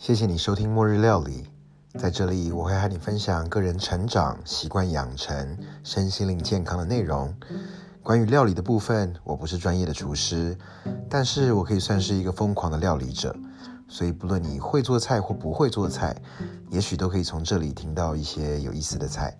[0.00, 1.44] 谢谢你收听《末日料理》。
[2.00, 7.36] 在这里，我会和你分享个人成长、习惯养成、身心灵健康的内容。
[8.02, 10.56] 关于料理的部分，我不是专业的厨师，
[11.10, 13.36] 但是我可以算是一个疯狂的料理者。
[13.88, 16.16] 所以，不论你会做菜或不会做菜，
[16.70, 19.36] 也许都可以从这里听到一些有意思的菜。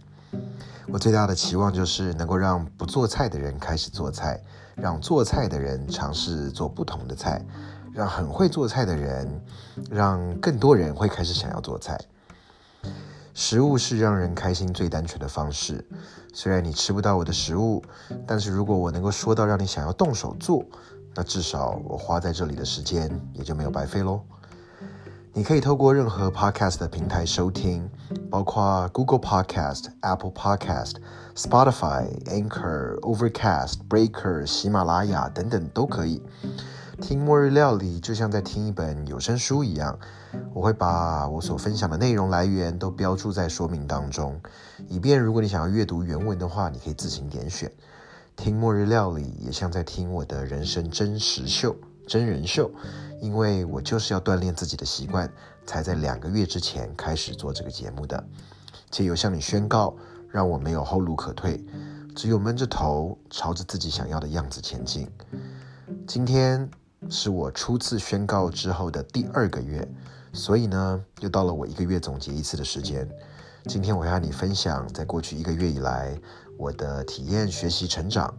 [0.89, 4.39] 我最大的期望就是能够让不做菜的人开始做菜，
[4.75, 7.43] 让做菜的人尝试做不同的菜，
[7.93, 9.41] 让很会做菜的人，
[9.91, 11.99] 让更多人会开始想要做菜。
[13.33, 15.85] 食物是让人开心最单纯的方式。
[16.33, 17.83] 虽然你吃不到我的食物，
[18.27, 20.65] 但是如果我能够说到让你想要动手做，
[21.15, 24.21] 那至少我花在这里的时间也就没有白费喽。
[25.33, 27.89] 你可以透过任何 Podcast 的平台收听，
[28.29, 30.97] 包括 Google Podcast、Apple Podcast、
[31.37, 36.21] Spotify、Anchor、Overcast、Breaker、喜马拉雅等等都可以。
[37.01, 39.99] 听末日料理就像在听一本有声书一样，
[40.53, 44.41] 我会把我所分享的内容来源都标注在说明当中，
[44.89, 47.71] 以便如果你想要阅读原文的话，你可以自行点选。
[48.37, 51.75] 听末日料理也像在听我的人生真实秀、
[52.07, 52.71] 真人秀。
[53.21, 55.31] 因为我就是要锻炼自己的习惯，
[55.67, 58.25] 才在两个月之前开始做这个节目的。
[58.91, 59.95] 且有向你宣告，
[60.31, 61.63] 让我没有后路可退，
[62.15, 65.07] 只有闷着头朝着自己想要的样子前进。
[66.07, 66.67] 今天
[67.09, 69.89] 是我初次宣告之后的第二个月，
[70.33, 73.09] 所以呢，又到了我一个月总结一次的时间。
[73.65, 76.19] 今天我要和你分享，在过去一个月以来。
[76.59, 78.35] 我的体验、学习、成长，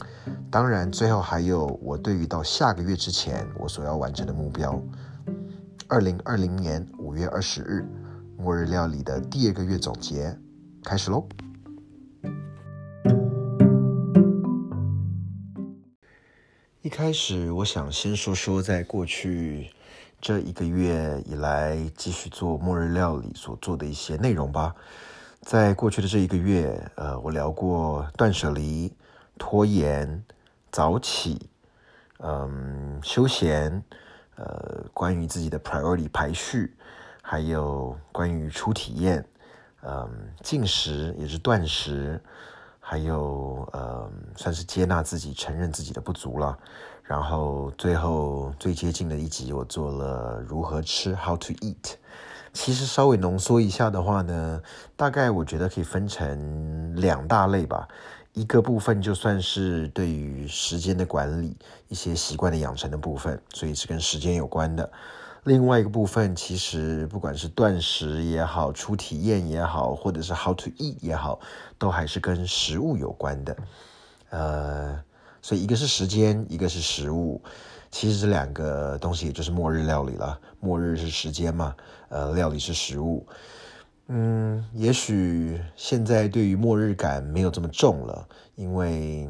[0.52, 4.80] 当然，最后还有我对于到下个月之前我所要完成的目标。
[5.88, 7.84] 二零二零年五月二十日，
[8.38, 10.38] 末日料理的第二个月总结
[10.84, 11.28] 开始喽。
[16.92, 19.72] 开始，我想先说说在过去
[20.20, 24.76] 这一个月以来继续做末日料理所做的一些内容吧。
[25.40, 28.94] 在过去的这一个月，呃，我聊过断舍离、
[29.40, 30.22] 拖延、
[30.70, 31.50] 早起，
[32.20, 33.82] 嗯，休闲，
[34.36, 36.76] 呃，关于自己的 priority 排序，
[37.22, 39.26] 还有关于初体验，
[39.82, 42.22] 嗯，进食也是断食，
[42.84, 46.58] 还有呃，算是接纳自己、承认自己的不足了。
[47.04, 51.94] 然后最后最接近的一集，我做了如何吃 how to eat。
[52.54, 54.62] 其实稍微浓缩一下的话呢，
[54.98, 57.88] 大概我觉得可以分成两大类吧。
[58.34, 61.56] 一个部分就算是对于时间的管理、
[61.90, 64.90] 一些习惯的养成的部分，所以是跟时间有关的。
[65.44, 71.40] 另外一个部分，其实不管是断食也好、初体验也好，或者是 how to eat 也好，
[71.80, 73.58] 都还是跟食物有关的。
[74.30, 75.04] 呃，
[75.42, 77.42] 所以一个是时间，一个是食物。
[77.90, 80.40] 其实这两个东西也就是末日料理了。
[80.60, 81.76] 末日是时间嘛，
[82.10, 83.26] 呃，料理是食物。
[84.10, 89.28] 嗯，也许现在对于末日感没有这么重了，因为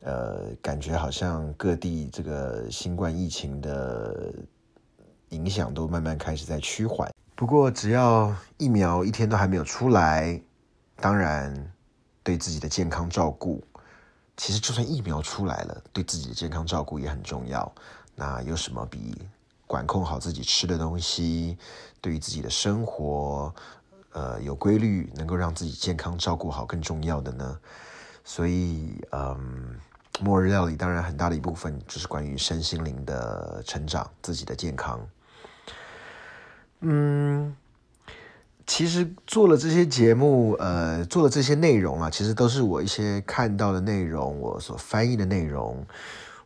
[0.00, 4.32] 呃，感觉好像各地这个新冠疫情的
[5.32, 7.10] 影响都慢慢开始在趋缓。
[7.34, 10.40] 不过，只要疫苗一天都还没有出来，
[10.96, 11.72] 当然
[12.22, 13.62] 对自己的健康照顾。
[14.36, 17.70] 其实，就算疫苗出来了，对自己的健康照顾也很重要。
[18.14, 19.20] 那有什么比
[19.66, 21.56] 管控好自己吃的东西，
[22.00, 23.54] 对于自己的生活，
[24.12, 27.58] 呃，有规律，能够让自己健康照顾好更重要的呢？
[28.24, 29.76] 所以，嗯，
[30.20, 35.00] 末日料理当然很大的一部分就是关于身心灵的成长，自己的健康。
[36.82, 37.56] 嗯。
[38.64, 45.84] 其实做了这些节目，呃，做了这些内容啊，其实都是我一些看到的内容，我所翻译的内容。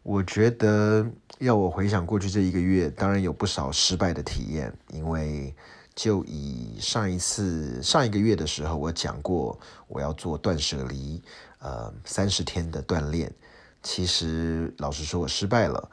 [0.02, 1.06] 我觉得
[1.38, 5.54] 要我回想过去这一个月，当然有不少失败的体验，因为
[5.94, 11.22] 就以上一次上一个月的时候，我讲过我要做断舍离，
[11.58, 13.30] 呃，三十天的锻炼。
[13.82, 15.90] 其实老实说，我失败了，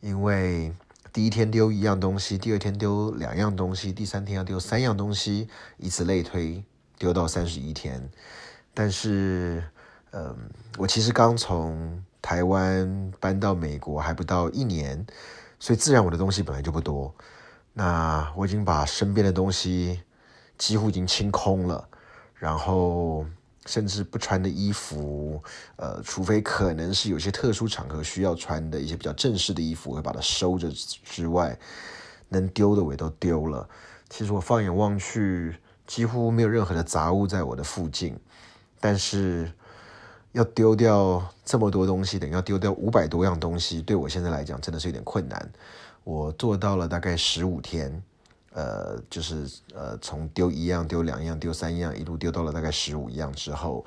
[0.00, 0.72] 因为。
[1.14, 6.64] 第一天丢一样东西，第二天丢两样东西，第三天要丢三样东西，以此类推，
[6.98, 8.10] 丢到三十一天。
[8.74, 9.62] 但是，
[10.10, 10.36] 嗯，
[10.76, 15.06] 我其实刚从台湾搬到美国还不到一年，
[15.60, 17.14] 所以自然我的东西本来就不多。
[17.74, 20.02] 那我已经把身边的东西
[20.58, 21.88] 几乎已经清空了，
[22.34, 23.24] 然后。
[23.66, 25.42] 甚至不穿的衣服，
[25.76, 31.58] 呃，除非可能是有些特殊场合需要穿的一些比较正式的衣服，会把它收着之外，
[32.28, 33.68] 能丢的我也都丢了。
[34.10, 35.56] 其实我放眼望去，
[35.86, 38.16] 几乎没有任何的杂物在我的附近。
[38.80, 39.50] 但是
[40.32, 45.50] 要丢掉这么多东西，等于要丢掉五百多样东西，对我现在来讲真的是有点困难。
[46.04, 48.02] 我做到了大概十五天，
[48.54, 53.84] 呃，就是呃，从丢一样、丢两样、丢三样，一路丢到了大概十五样之后，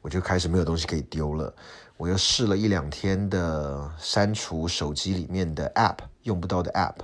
[0.00, 1.54] 我就开始没有东西可以丢了。
[1.98, 6.94] 我又试了一两天的删除手机里面的 App 用不到的 App，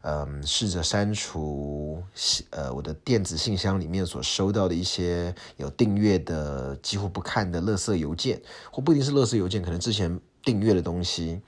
[0.00, 2.02] 嗯，试着删除
[2.50, 11.40] 呃我的电子信箱里面所收到的一些有订阅的几乎不看的垃圾邮件，或不一定是垃圾邮件，可能之前订阅的东西，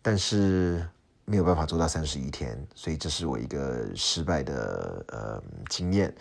[0.00, 0.86] 但是。
[1.30, 6.12] 没有办法做到三十一天，所以这是我一个失败的呃经验。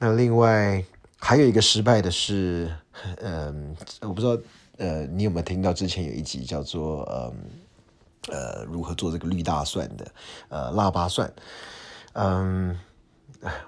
[0.00, 0.84] 那另外
[1.16, 2.74] 还有一个失败的是，
[3.18, 4.36] 嗯， 我不知道
[4.78, 7.32] 呃你有没有听到之前有一集叫做呃
[8.32, 10.12] 呃如何做这个绿大蒜的
[10.48, 11.32] 呃腊八蒜，
[12.14, 12.76] 嗯，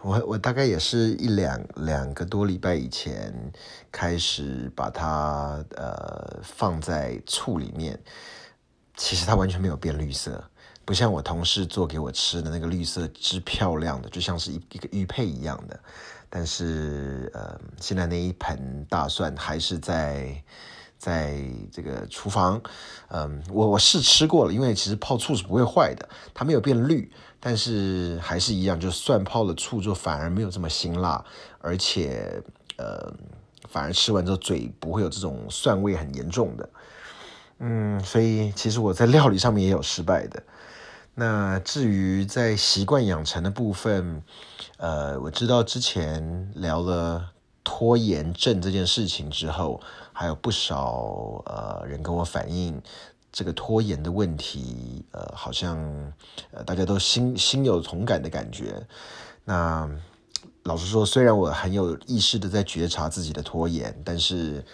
[0.02, 3.32] 我我大概也是一两两个多礼拜以前
[3.92, 7.96] 开始把它呃放在醋里面，
[8.96, 10.42] 其实它完全没有变绿色。
[10.84, 15.78] 不像我同事做给我吃的那个绿色之漂亮的，就像是一一个玉佩一样的。
[16.28, 20.42] 但是，呃，现在那一盆大蒜还是在
[20.98, 21.40] 在
[21.70, 22.60] 这个厨房。
[23.08, 27.08] 嗯，我我试吃过了，因为其实泡醋是不会坏的，它没有变绿，
[27.38, 31.24] 但是还是一样，就是蒜泡了醋之后反而没有这么辛辣，
[31.60, 32.42] 而且
[32.78, 33.14] 呃，
[33.68, 36.68] 反而吃完之后嘴不会有这种蒜味很严重的。
[37.60, 40.42] 嗯，所以其实我在料理上面也有失败的。
[41.14, 44.22] 那至于在习惯养成的部分，
[44.78, 47.30] 呃，我知道之前聊了
[47.62, 49.80] 拖延症这件事情之后，
[50.12, 52.82] 还有不少呃人跟我反映
[53.30, 55.78] 这个拖延的问题，呃，好像
[56.50, 58.84] 呃大家都心心有同感的感觉。
[59.44, 59.88] 那
[60.64, 64.64] 老实说，虽然我很有意识的在觉察自己的拖延，但是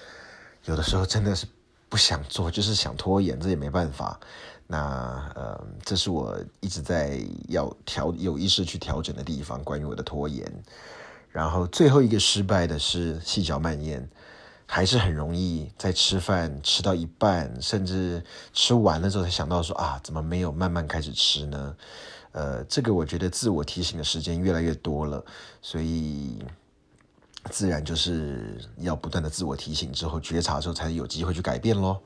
[0.64, 1.46] 有的时候真的是
[1.88, 4.18] 不想做，就是想拖延，这也没办法。
[4.72, 10.48] 那呃，这是我一直在要调有意识去调整的地方，关于我的拖延。
[11.32, 14.08] 然后最后一个失败的是细嚼慢咽，
[14.66, 18.22] 还是很容易在吃饭吃到一半，甚至
[18.52, 21.76] 吃完了之后才想到说啊，怎么没有慢慢开始吃呢？
[22.30, 25.24] 呃，这个我觉得自我提醒的时间越来越多了，
[25.60, 26.38] 所以
[27.50, 32.00] 自然就是要不断的自我提醒之后觉察之后，才有机会去改变咯。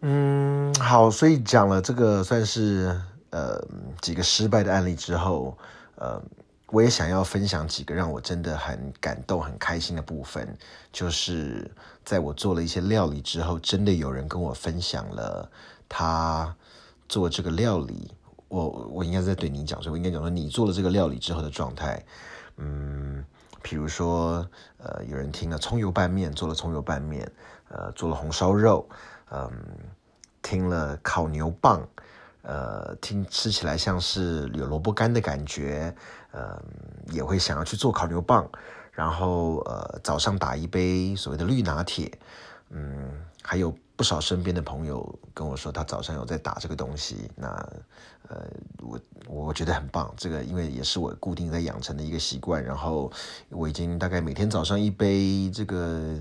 [0.00, 3.00] 嗯，好，所以讲了这个算是
[3.30, 3.60] 呃
[4.00, 5.58] 几个失败的案例之后，
[5.96, 6.22] 呃，
[6.68, 10.56] 我也想要分享几个让我真的很感动、很开心的部分，
[10.92, 11.68] 就是
[12.04, 15.50] 在我做了一些料理之后，真的有人跟我分享了
[15.88, 16.54] 他
[17.08, 18.12] 做这个料理，
[18.46, 22.00] 我我应该在对你讲，所以我应该讲说你做了这个料理之后的状态，
[22.58, 23.24] 嗯，
[23.62, 24.46] 比如说
[24.76, 27.28] 呃，有人听了葱油拌面，做了葱油拌面，
[27.68, 28.88] 呃，做了红烧肉。
[29.30, 29.50] 嗯，
[30.42, 31.80] 听了烤牛蒡，
[32.42, 35.94] 呃，听吃起来像是有萝卜干的感觉，
[36.32, 36.62] 嗯，
[37.10, 38.46] 也会想要去做烤牛蒡，
[38.92, 42.10] 然后呃，早上打一杯所谓的绿拿铁，
[42.70, 43.10] 嗯，
[43.42, 47.48] 还有不少身边的朋友跟我说，他早上有在打这个东西，那
[48.28, 48.46] 呃，
[49.58, 53.10] 觉得很棒，这个因为也是我固定在养成的一个习惯，然后
[53.48, 56.16] 我已经大概每天早上一杯这个。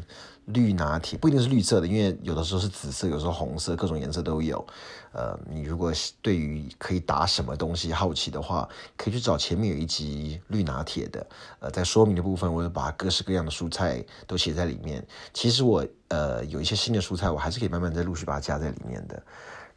[0.48, 4.66] 绿拿铁不一定是绿色的，因为有的时候是紫色，有时候红色，各种颜色都有。
[5.12, 5.92] 呃，你如果
[6.22, 8.66] 对于可以打什么东西好奇的话，
[8.96, 11.28] 可以去找前面有一集绿拿铁的。
[11.60, 15.06] 呃，在说明的部分，我有把各式各样的蔬菜都写在里面。
[15.34, 19.22] 其实我呃有一些新的蔬菜，我还是可以慢慢再陆续把它加在里面的。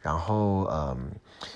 [0.01, 1.11] 然后，嗯，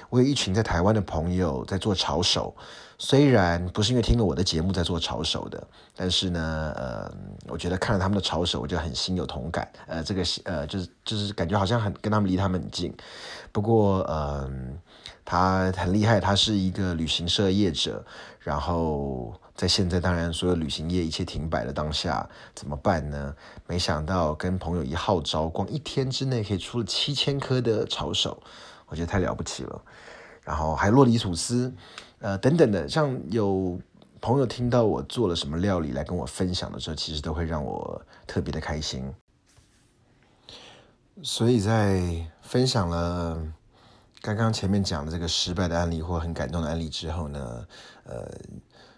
[0.09, 2.55] 我有一群在台湾的朋友在做炒手。
[2.97, 7.11] 虽然不是因为听了我的节目在做炒手的，但是呢，呃，
[7.49, 9.69] 我觉得看了他们的炒手，我就很心有同感。
[9.85, 12.95] 呃，这个呃，就是就是感觉好像很跟他们离他们很近。
[13.51, 14.79] 不过，嗯，
[15.25, 18.05] 他很厉害，他是一个旅行社业者。
[18.39, 23.33] 然后在现在，当然所有旅行业一切停摆的当下，怎么办呢？
[23.65, 28.43] 没想到跟朋友一号召，光一天之内可以出了七千颗的炒手，
[28.87, 29.81] 我觉得太了不起了。
[30.43, 31.73] 然后还洛里吐司。
[32.19, 33.79] 呃，等等的，像有
[34.19, 39.13] 朋友听到我做了什么料理来跟我分享的时候，其实都会让我特别的开心。
[41.23, 43.41] 所以在分享了
[44.21, 47.67] 刚刚前面讲的这个失败的案例或很感动的案例之后呢，
[48.03, 48.29] 呃，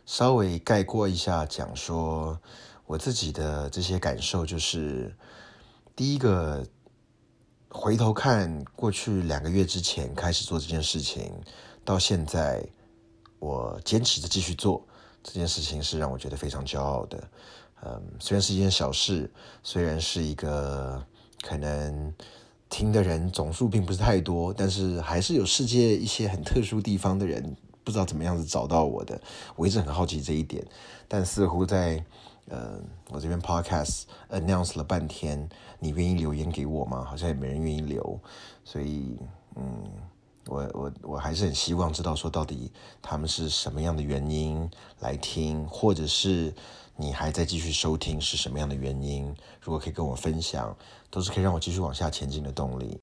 [0.07, 2.41] 稍微概括一下讲说
[2.87, 5.15] 我自己的这些感受，就是
[5.95, 6.65] 第一个，
[7.69, 11.31] 回头看过去两个月之前开始做这件事情，
[11.85, 12.67] 到现在。
[13.39, 14.83] 我坚持着继续做
[15.21, 17.29] 这件事情，是让我觉得非常骄傲的。
[17.83, 21.05] 嗯，虽然是一件小事，虽然是一个
[21.43, 22.11] 可能
[22.67, 27.55] 听的人总数并不是太多，但是还是有世界一些很特殊地方的人
[27.87, 29.17] 不知道怎么样子找到我的，
[29.55, 30.61] 我一直很好奇这一点，
[31.07, 32.03] 但似乎在
[32.49, 32.77] 呃
[33.11, 35.47] 我这边 podcast announce 了半天，
[35.79, 37.05] 你愿意留言给我吗？
[37.05, 38.19] 好像也没人愿意留，
[38.65, 39.17] 所以
[39.55, 39.85] 嗯。
[40.49, 46.53] 我我我还是很希望知道说到底他们是什么样的原因来听，或者是
[46.95, 49.25] 你还在继续收听是什么样的原因？
[49.59, 50.73] 如果可以跟我分享，
[51.09, 52.97] 都是可以让我继续往下前进的动力。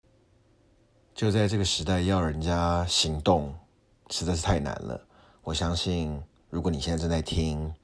[1.15, 3.55] 就在这个时代，要人家行动
[4.11, 5.01] 实在是太难了。
[5.43, 7.75] 我相信，如果你现在正在听，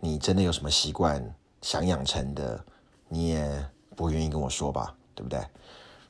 [0.00, 2.64] 你真的有什么习惯想养成的，
[3.08, 4.94] 你也不会愿意跟我说吧？
[5.14, 5.40] 对不对？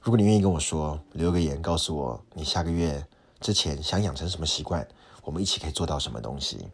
[0.02, 3.06] 如果你愿意跟我说，留个言告诉我你下个月
[3.40, 4.86] 之前想养成什么习惯，
[5.22, 6.68] 我们一起可以做到什么东西。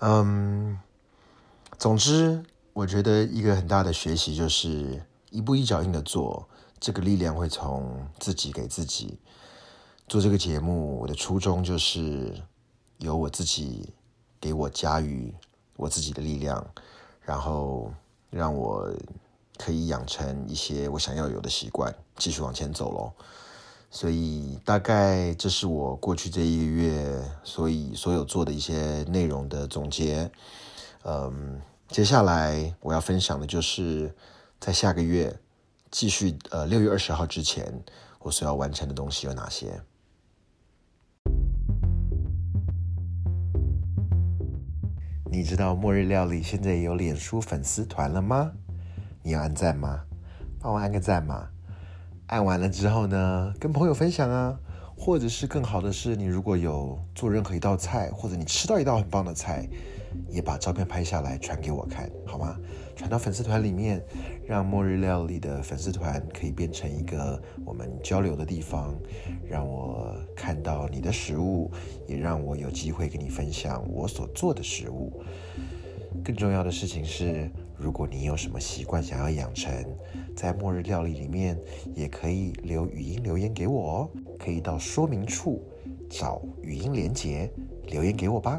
[0.00, 0.78] 嗯，
[1.78, 6.48] 总之，我觉得一个很大的学习就是一步一脚印的做，
[6.80, 9.18] 这个力量会从自己给自己。
[10.12, 12.36] 做这个节目，我的初衷就是
[12.98, 13.88] 由我自己
[14.38, 15.34] 给我加予
[15.74, 16.62] 我自己的力量，
[17.22, 17.90] 然后
[18.28, 18.92] 让我。
[19.58, 23.12] 可以养成一些我想要有的习惯，继续往前走喽。
[23.92, 30.28] 所以大概这是我过去这一个月，所以所有做的一些内容的总结。
[31.04, 34.12] 嗯，接下来我要分享的就是
[34.58, 35.38] 在下个月
[35.92, 37.84] 继续呃六月二十号之前，
[38.18, 39.80] 我所要完成的东西有哪些？
[45.32, 48.52] 你知道末日料理现在有脸书粉丝团了吗？
[49.22, 50.02] 你要按赞吗？
[50.60, 51.48] 帮我按个赞嘛！
[52.26, 54.54] 按完了之后呢，跟朋友分享啊，
[54.94, 59.66] 或者是更好的是，你如果有做任何一道菜，或者你吃到一道很棒的菜，
[60.28, 62.58] 也把照片拍下来传给我看，好吗？
[62.96, 64.02] 传到粉丝团里面，
[64.46, 68.94] 让末日料理的粉丝团可以变成一个我们交流的地方，
[69.48, 71.70] 让我看到你的食物，
[72.06, 75.22] 也让我有机会跟你分享我所做的食物。
[76.22, 77.50] 更重要的事情是。
[77.78, 79.74] 如果你有什么习惯想要养成，
[80.36, 81.58] 在末日料理里面
[81.96, 85.60] 也可以留语音留言给我哦，可以到说明处
[86.08, 87.50] 找语音连接
[87.92, 88.58] 留言给我吧。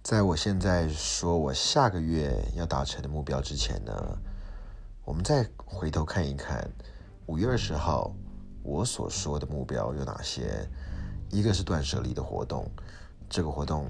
[0.00, 3.92] 在我现在说我下个月要达成的目标之前呢，
[5.04, 6.66] 我们再回头看一看
[7.26, 8.14] 五月二十号。
[8.62, 10.68] 我所说的目标有哪些？
[11.30, 12.70] 一个是断舍离的活动，
[13.28, 13.86] 这个活动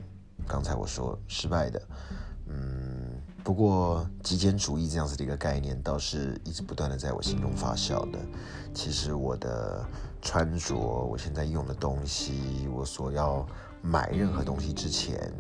[0.47, 1.83] 刚才我说失败的。
[2.47, 2.78] 嗯，
[3.49, 8.19] 不过极简主义这样子的一个概念倒是一直不断的在我心中发酵的。
[8.75, 9.83] 其实我的
[10.21, 13.47] 穿着，我现在用的东西，我所要
[13.81, 15.33] 买任何东西之前，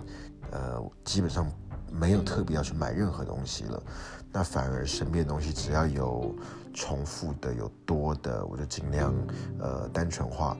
[0.52, 1.46] 呃，基本上
[1.92, 3.82] 没有特别要去买任何东西了。
[4.32, 6.34] 那反而身边东西只要有。
[6.74, 9.12] 重复的有多的，我就尽量
[9.58, 10.56] 呃单纯化，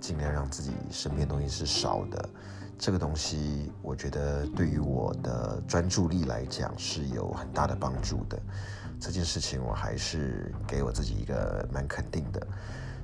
[0.00, 2.28] 尽量让自己身边东西是少的。
[2.78, 8.38] 这个东西我觉得对于我的专注力来讲是有很大的帮助的。
[9.00, 12.46] 这件事情我还是给我自己一个蛮肯定的。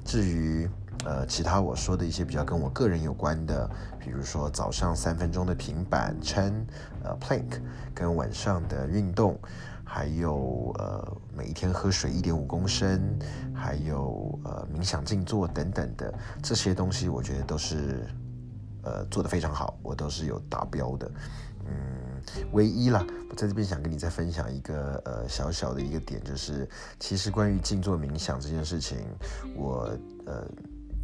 [0.05, 0.69] 至于
[1.05, 6.67] 呃其他我说的一些比较跟我个人有关的，比如说早上三分钟的平板撑，
[7.05, 7.61] 呃 plank，
[7.95, 9.39] 跟晚上的运动。
[9.85, 12.99] 还有呃，每一天喝水一点五公升，
[13.55, 18.07] 还有呃冥想静坐等等的这些东西，我觉得都是
[18.83, 21.11] 呃做的非常好，我都是有达标的。
[21.67, 22.23] 嗯，
[22.53, 28.99] 唯一啦，我在这边想跟你再分享一个呃小小的一个点，就是其实关于静坐冥想这件事情，
[29.57, 29.91] 我
[30.27, 30.45] 呃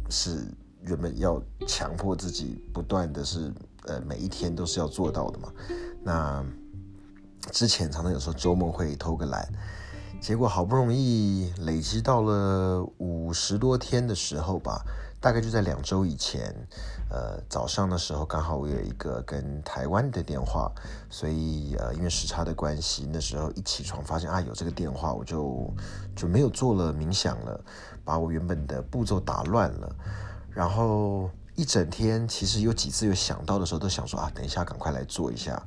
[0.09, 0.45] 是
[0.81, 3.51] 原本要强迫自己不断的是
[3.85, 5.51] 呃每一天都是要做到的嘛，
[6.03, 6.45] 那。
[7.53, 9.47] 之前常常有时候周末会偷个懒，
[10.21, 14.83] 结果好不容易累积到了五十多天的时候吧，
[15.21, 16.55] 大概就在两周以前，
[17.09, 20.71] 呃，早上的时候刚好我有一个跟台湾的电话，
[21.09, 25.73] 所以呃，因为时差的关系，那时候一起床发现啊有这个电话，我就
[26.15, 27.59] 就没有做了冥想了，
[28.05, 29.95] 把我原本的步骤打乱了，
[30.49, 35.61] 然后一整天其实有几次有想到的时候，都想说啊，等一下赶快来做一下，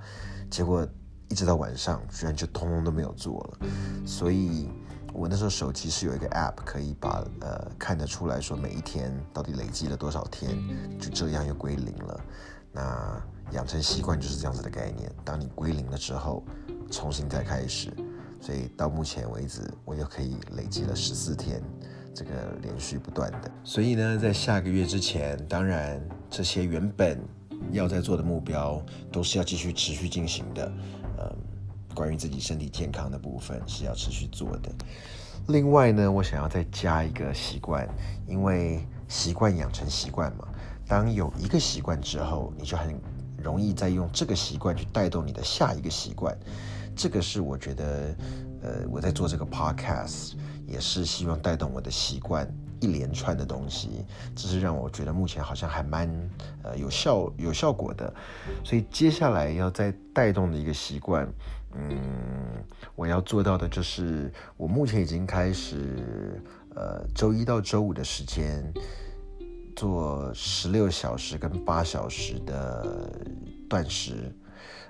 [0.51, 0.87] 结果。
[1.29, 3.67] 一直到晚上，居然就通通都没有做了。
[4.07, 4.69] 所以，
[5.13, 10.59] 我那时候手机是有一个 App，可以把呃看得出来说每一天到底累积了多少天，
[10.99, 12.21] 就这样又归零了。
[12.73, 15.13] 那养成习惯就是这样子的概念。
[15.25, 16.43] 当你归零了之后，
[16.91, 17.93] 重新再开始。
[18.41, 21.63] 所以到目前为止，我又可以累积了十四天，
[22.15, 22.31] 这个
[22.63, 23.51] 连续不断的。
[23.63, 27.21] 所以呢，在下个月之前，当然这些原本
[27.71, 30.73] 要在做的目标，都是要继续持续进行的。
[31.95, 34.71] 关于自己身体健康的部分是要持续做的。
[35.49, 37.89] 另外呢，我想要再加一个习惯，
[38.27, 40.47] 因为习惯养成习惯嘛。
[40.87, 42.99] 当有一个习惯之后，你就很
[43.43, 46.37] 容易再用这个习惯去带动你的下一个习惯。
[46.95, 48.15] 这个是我觉得，
[48.63, 50.33] 呃，我在做这个 podcast
[50.67, 52.47] 也是希望带动我的习惯。
[52.81, 56.09] 一连串的东西，这是让我觉得目前好像还蛮
[56.65, 58.13] 呃有效有效果的，
[58.65, 61.25] 所以接下来要再带动的一个习惯，
[61.75, 62.65] 嗯，
[62.95, 66.41] 我要做到的就是，我目前已经开始
[66.75, 68.65] 呃周一到周五的时间
[69.75, 73.11] 做十六小时跟八小时的
[73.69, 74.35] 断食，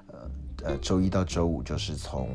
[0.08, 0.30] 呃
[0.64, 2.28] 呃周一到周五就是从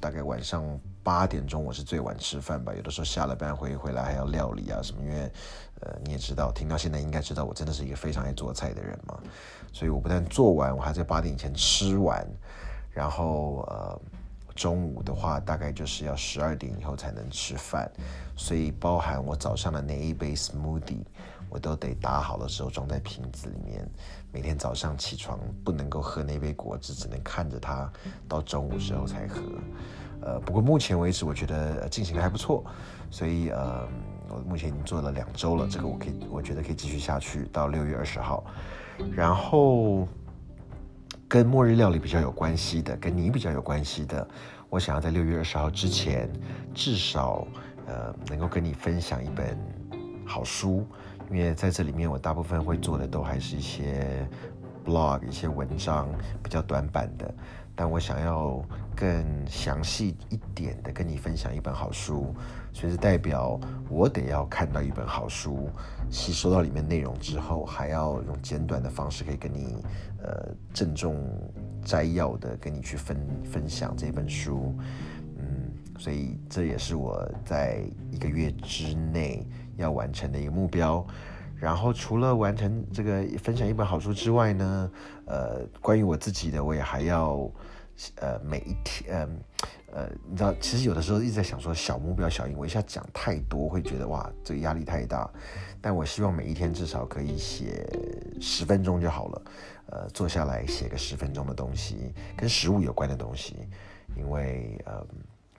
[0.00, 0.62] 大概晚上。
[1.02, 5.32] 八点钟我是最晚吃饭吧，有的时候下了班回回来还要料理啊什么，因为，
[5.80, 9.18] 呃你也知道，听到现在应该知道我真的是一个非常爱做菜的人嘛，
[9.72, 12.24] 所以我不但做完，我还在八点以前吃完，
[12.90, 14.00] 然后呃
[14.54, 17.90] 中午的话大概就是要十二点以后才能吃饭，
[18.36, 21.04] 所以包含我早上的那一杯 smoothie，
[21.48, 23.88] 我都得打好的时候装在瓶子里面，
[24.32, 27.90] 每天早上起床不能够喝那杯果汁，只能看着它
[28.28, 29.40] 到中午时候才喝。
[30.22, 32.62] 呃，不过目前为止，我觉得进行的还不错，
[33.10, 33.88] 所以呃，
[34.28, 38.44] 我目前已经做了两周了，这个我可以，我觉得可以继续下去到六月二十号。
[39.16, 40.06] 然后
[41.30, 44.26] 跟末日料理比较有关系的，跟你比较有关系的，
[44.68, 46.28] 我想要在六月二十号之前，
[46.74, 47.46] 至少
[47.86, 49.56] 呃能够跟你分享一本
[50.26, 50.84] 好书，
[51.30, 54.28] 因为在这里面我大部分会做的都还是一些
[54.84, 56.08] blog 一些文章，
[56.42, 57.32] 比较短板的。
[57.80, 58.62] 但我想要
[58.94, 62.34] 更详细一点的跟你分享一本好书，
[62.74, 63.58] 所以是代表
[63.88, 65.66] 我得要看到一本好书，
[66.10, 69.82] 吸收到里面内容之后，还要用简短的方式可以跟你
[70.22, 71.26] 呃郑重
[71.82, 73.16] 摘要的跟你去分
[73.50, 74.74] 分享这本书，
[75.38, 79.42] 嗯，所以这也是我在一个月之内
[79.78, 81.02] 要完成的一个目标。
[81.60, 84.90] 然后除了完成这个分享一本好书之外呢，
[85.26, 87.50] 呃，关于我自己的，我也还要，
[88.14, 89.28] 呃，每一天，
[89.92, 95.30] 呃，呃，你知道，其实有的时候一直在想说小目标小赢，我一下讲太多会觉得哇，这个压力太大。
[95.82, 97.86] 但我希望每一天至少可以写
[98.40, 99.42] 十分钟就好了，
[99.90, 103.68] 呃，坐下来写个十分钟的东西，跟食物有关的东西，
[104.16, 105.06] 因为呃。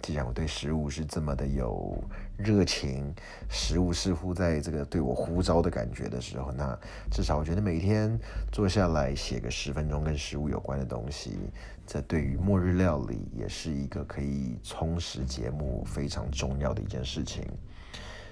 [0.02, 2.04] 既然我对食物是这么的有
[2.38, 3.14] 热情，
[3.50, 6.78] 食物似乎在这个对我呼召的感觉的时候，那
[7.12, 8.20] 至少我觉得每天
[8.52, 11.38] 坐下来写个十分钟跟食物有关的东西，
[11.86, 17.44] 这对于末日料理也是一个可以充实节目非常重要的一件事情。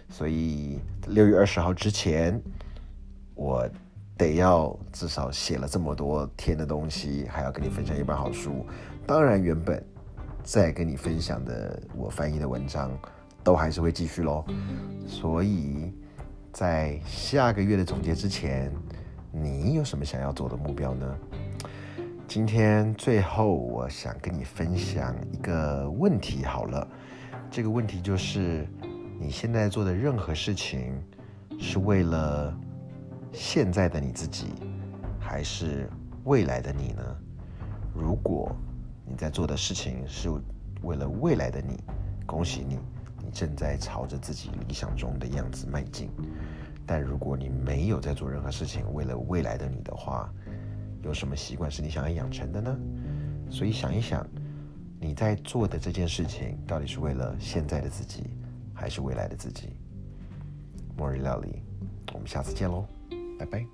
[0.09, 2.41] 所以六月二十号之前，
[3.35, 3.69] 我
[4.17, 8.65] 得要至少写了这么多天的东西，还要跟你分享一本好书。
[9.05, 9.83] 当然，原本。
[10.43, 12.91] 再跟你分享的我翻译的文章，
[13.43, 14.43] 都还是会继续喽。
[15.07, 15.93] 所以，
[16.51, 18.71] 在下个月的总结之前，
[19.31, 21.17] 你有什么想要做的目标呢？
[22.27, 26.43] 今天最后，我想跟你分享一个问题。
[26.43, 26.87] 好了，
[27.49, 28.67] 这个问题就是：
[29.19, 30.93] 你现在做的任何事情，
[31.59, 32.55] 是为了
[33.31, 34.47] 现在的你自己，
[35.19, 35.89] 还是
[36.25, 37.03] 未来的你呢？
[37.95, 38.55] 如果
[39.09, 40.29] 你在做的事情是
[40.83, 41.81] 为了未来的你，
[42.25, 42.77] 恭喜你，
[43.17, 46.09] 你正在朝着自己理想中的样子迈进。
[46.85, 50.31] 但如果你没有在做任何事情为了未来的你的话，
[51.01, 52.77] 有什么习惯是你想要养成的呢？
[53.49, 54.25] 所以想一想，
[54.99, 58.23] 你在做的这件事情到底是为了现在的自己，
[58.73, 59.69] 还是未来的自己？
[60.95, 61.61] 末日料理，
[62.13, 62.85] 我们下次见喽，
[63.39, 63.65] 拜拜。